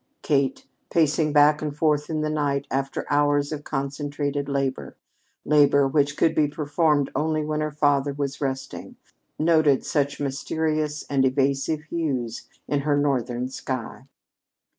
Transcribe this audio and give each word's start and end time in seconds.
Kate, 0.23 0.65
pacing 0.89 1.31
back 1.31 1.61
and 1.61 1.77
forth 1.77 2.09
in 2.09 2.21
the 2.21 2.29
night 2.31 2.65
after 2.71 3.05
hours 3.07 3.51
of 3.51 3.63
concentrated 3.63 4.49
labor, 4.49 4.95
labor 5.45 5.87
which 5.87 6.17
could 6.17 6.33
be 6.33 6.47
performed 6.47 7.11
only 7.15 7.45
when 7.45 7.61
her 7.61 7.69
father 7.69 8.11
was 8.11 8.41
resting, 8.41 8.95
noted 9.37 9.85
such 9.85 10.19
mysterious 10.19 11.03
and 11.03 11.23
evasive 11.23 11.83
hues 11.83 12.47
in 12.67 12.79
her 12.79 12.97
Northern 12.97 13.47
sky. 13.47 14.05